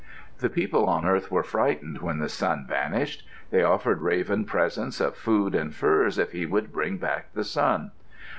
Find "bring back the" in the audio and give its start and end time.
6.73-7.43